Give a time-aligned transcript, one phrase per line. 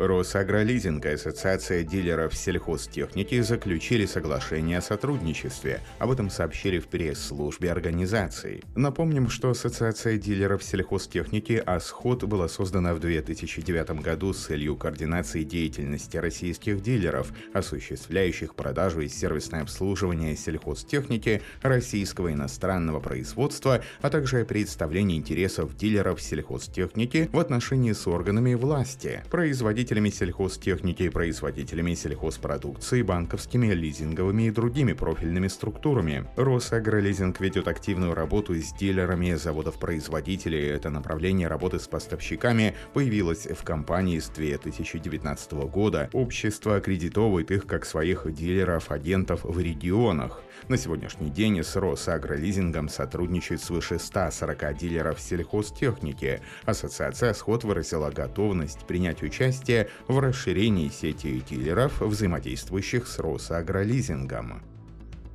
[0.00, 5.80] Росагролизинг и Ассоциация дилеров сельхозтехники заключили соглашение о сотрудничестве.
[5.98, 8.62] Об этом сообщили в пресс-службе организации.
[8.74, 16.16] Напомним, что Ассоциация дилеров сельхозтехники «Асход» была создана в 2009 году с целью координации деятельности
[16.16, 25.76] российских дилеров, осуществляющих продажу и сервисное обслуживание сельхозтехники российского иностранного производства, а также представление интересов
[25.76, 34.50] дилеров сельхозтехники в отношении с органами власти, производителями производителями сельхозтехники, производителями сельхозпродукции, банковскими, лизинговыми и
[34.52, 36.26] другими профильными структурами.
[36.36, 40.70] Росагролизинг ведет активную работу с дилерами заводов-производителей.
[40.70, 46.08] Это направление работы с поставщиками появилось в компании с 2019 года.
[46.12, 50.40] Общество аккредитовывает их как своих дилеров-агентов в регионах.
[50.68, 56.42] На сегодняшний день с Росагролизингом сотрудничает свыше 140 дилеров сельхозтехники.
[56.64, 64.69] Ассоциация «Сход» выразила готовность принять участие в расширении сети дилеров, взаимодействующих с Росагролизингом.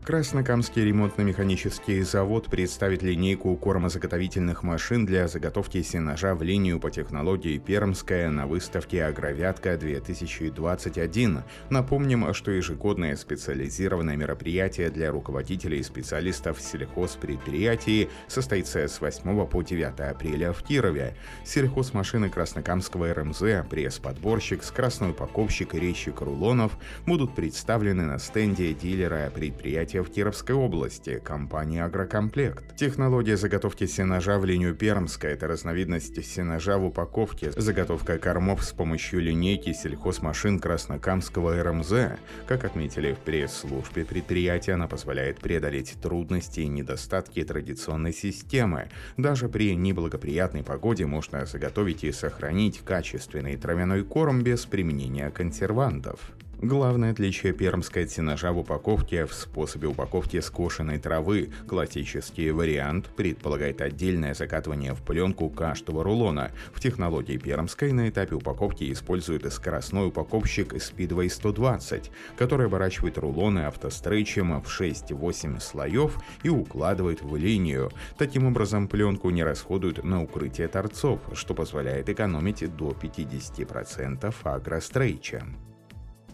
[0.05, 8.29] Краснокамский ремонтно-механический завод представит линейку кормозаготовительных машин для заготовки сенажа в линию по технологии Пермская
[8.29, 11.41] на выставке «Агровятка-2021».
[11.71, 19.99] Напомним, что ежегодное специализированное мероприятие для руководителей и специалистов сельхозпредприятий состоится с 8 по 9
[20.01, 21.15] апреля в Кирове.
[21.43, 29.94] Сельхозмашины Краснокамского РМЗ, пресс-подборщик, скоростной упаковщик и резчик рулонов будут представлены на стенде дилера предприятия
[29.95, 32.75] предприятия в Кировской области, компании «Агрокомплект».
[32.75, 39.21] Технология заготовки сенажа в линию Пермская– это разновидность сенажа в упаковке, заготовка кормов с помощью
[39.21, 42.17] линейки сельхозмашин Краснокамского РМЗ.
[42.47, 48.89] Как отметили в пресс-службе предприятия, она позволяет преодолеть трудности и недостатки традиционной системы.
[49.17, 56.19] Даже при неблагоприятной погоде можно заготовить и сохранить качественный травяной корм без применения консервантов.
[56.61, 61.51] Главное отличие пермской тенажа в упаковке в способе упаковки скошенной травы.
[61.67, 66.51] Классический вариант предполагает отдельное закатывание в пленку каждого рулона.
[66.73, 74.61] В технологии пермской на этапе упаковки используют скоростной упаковщик Speedway 120, который оборачивает рулоны автострейчем
[74.61, 77.91] в 6-8 слоев и укладывает в линию.
[78.17, 85.45] Таким образом, пленку не расходуют на укрытие торцов, что позволяет экономить до 50% агрострейча.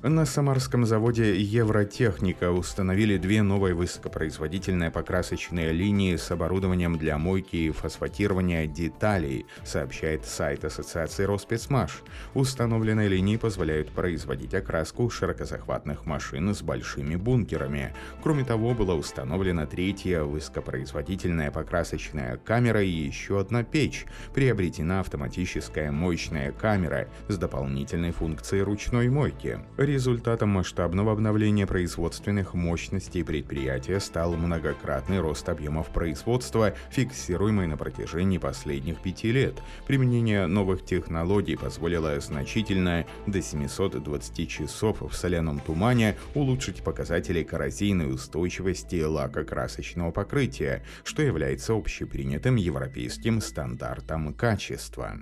[0.03, 7.69] На самарском заводе «Евротехника» установили две новые высокопроизводительные покрасочные линии с оборудованием для мойки и
[7.69, 12.01] фосфатирования деталей, сообщает сайт Ассоциации Роспецмаш.
[12.34, 17.94] Установленные линии позволяют производить окраску широкозахватных машин с большими бункерами.
[18.23, 24.07] Кроме того, была установлена третья высокопроизводительная покрасочная камера и еще одна печь.
[24.33, 29.59] Приобретена автоматическая моечная камера с дополнительной функцией ручной мойки.
[29.91, 39.01] Результатом масштабного обновления производственных мощностей предприятия стал многократный рост объемов производства, фиксируемый на протяжении последних
[39.01, 39.62] пяти лет.
[39.88, 49.03] Применение новых технологий позволило значительно до 720 часов в соляном тумане улучшить показатели коррозийной устойчивости
[49.03, 55.18] лакокрасочного покрытия, что является общепринятым европейским стандартом качества.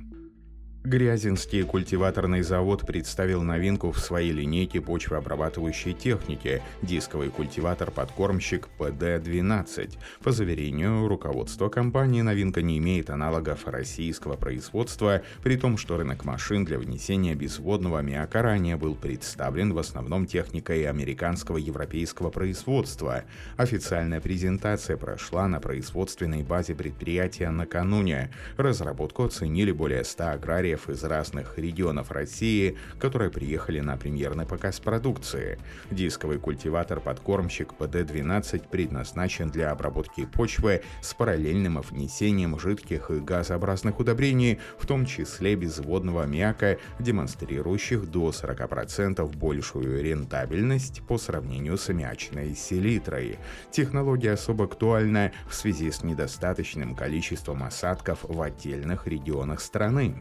[0.89, 9.99] Грязинский культиваторный завод представил новинку в своей линейке почвообрабатывающей техники– дисковый культиватор-подкормщик PD-12.
[10.23, 16.65] По заверению руководства компании, новинка не имеет аналогов российского производства, при том, что рынок машин
[16.65, 23.25] для внесения безводного аммиака ранее был представлен в основном техникой американского европейского производства.
[23.57, 28.31] Официальная презентация прошла на производственной базе предприятия накануне.
[28.57, 34.79] Разработку оценили более 100 аграриев аграриев из разных регионов России, которые приехали на премьерный показ
[34.79, 35.59] продукции.
[35.91, 44.85] Дисковый культиватор-подкормщик ПД-12 предназначен для обработки почвы с параллельным внесением жидких и газообразных удобрений, в
[44.85, 53.37] том числе безводного аммиака, демонстрирующих до 40% большую рентабельность по сравнению с аммиачной селитрой.
[53.71, 60.15] Технология особо актуальна в связи с недостаточным количеством осадков в отдельных регионах страны.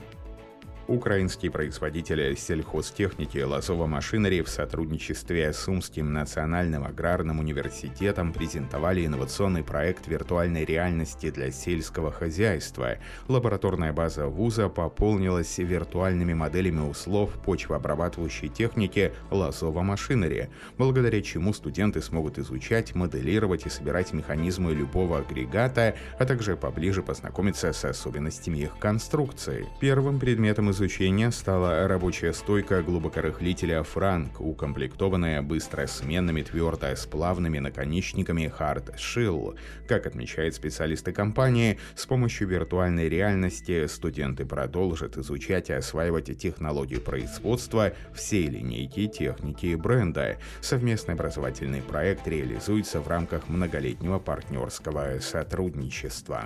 [0.89, 10.09] Украинский производитель сельхозтехники Лазова Машинери в сотрудничестве с Умским национальным аграрным университетом презентовали инновационный проект
[10.09, 12.97] виртуальной реальности для сельского хозяйства.
[13.29, 20.49] Лабораторная база вуза пополнилась виртуальными моделями услов почвообрабатывающей техники Лазова Машинери,
[20.79, 27.75] благодаря чему студенты смогут изучать, моделировать и собирать механизмы любого агрегата, а также поближе познакомиться
[27.75, 29.67] с особенностями их конструкции.
[29.81, 39.59] Первым предметом изучения стала рабочая стойка глубокорыхлителя «Франк», укомплектованная быстросменными твердосплавными наконечниками Hard Shield.
[39.89, 47.93] Как отмечают специалисты компании, с помощью виртуальной реальности студенты продолжат изучать и осваивать технологию производства
[48.15, 50.39] всей линейки техники и бренда.
[50.61, 56.45] Совместный образовательный проект реализуется в рамках многолетнего партнерского сотрудничества.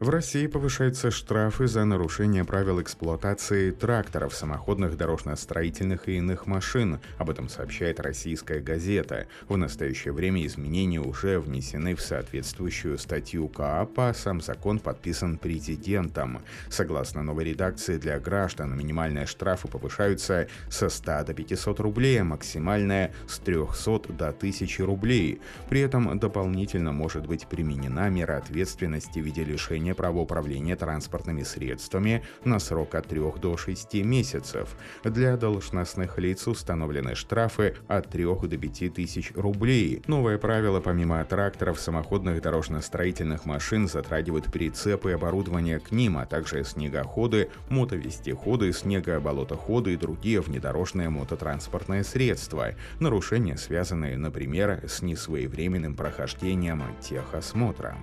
[0.00, 7.00] В России повышаются штрафы за нарушение правил эксплуатации тракторов, самоходных дорожно-строительных и иных машин.
[7.18, 9.26] Об этом сообщает российская газета.
[9.46, 16.40] В настоящее время изменения уже внесены в соответствующую статью КАП, а сам закон подписан президентом.
[16.70, 23.12] Согласно новой редакции для граждан, минимальные штрафы повышаются со 100 до 500 рублей, а максимальная
[23.28, 25.42] с 300 до 1000 рублей.
[25.68, 31.42] При этом дополнительно может быть применена мера ответственности в виде лишения лишения права управления транспортными
[31.42, 34.76] средствами на срок от 3 до 6 месяцев.
[35.04, 40.02] Для должностных лиц установлены штрафы от 3 до 5 тысяч рублей.
[40.06, 46.64] Новое правило помимо тракторов, самоходных дорожно-строительных машин затрагивает прицепы и оборудование к ним, а также
[46.64, 52.74] снегоходы, мотовестиходы, снегоболотоходы и другие внедорожные мототранспортные средства.
[53.00, 57.96] Нарушения, связанные, например, с несвоевременным прохождением техосмотра.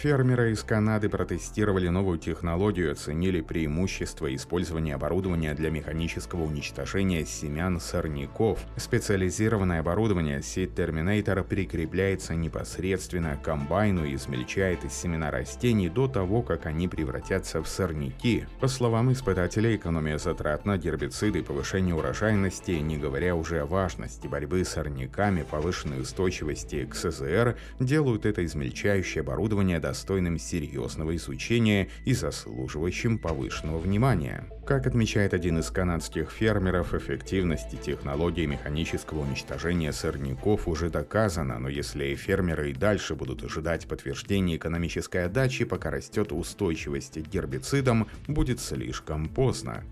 [0.00, 8.60] Фермеры из Канады протестировали новую технологию, оценили преимущества использования оборудования для механического уничтожения семян сорняков.
[8.76, 16.42] Специализированное оборудование Seed Terminator прикрепляется непосредственно к комбайну и измельчает из семена растений до того,
[16.42, 18.44] как они превратятся в сорняки.
[18.60, 24.64] По словам испытателей, экономия затрат на гербициды повышение урожайности, не говоря уже о важности борьбы
[24.64, 33.18] с сорняками, повышенной устойчивости к СЗР, делают это измельчающее оборудование достойным серьезного изучения и заслуживающим
[33.18, 34.44] повышенного внимания.
[34.66, 42.14] Как отмечает один из канадских фермеров, эффективность технологии механического уничтожения сорняков уже доказана, но если
[42.14, 49.26] фермеры и дальше будут ожидать подтверждения экономической отдачи, пока растет устойчивость к гербицидам, будет слишком
[49.26, 49.84] поздно.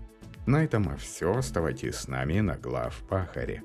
[0.45, 1.35] На этом все.
[1.35, 3.63] Оставайтесь с нами на глав Пахаре.